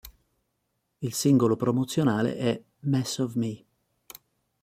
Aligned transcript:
Il 0.97 1.13
singolo 1.13 1.55
promozionale 1.55 2.35
è 2.35 2.59
"Mess 2.85 3.19
of 3.19 3.35
Me". 3.35 3.63